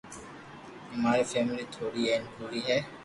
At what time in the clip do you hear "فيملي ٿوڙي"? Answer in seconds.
1.31-2.03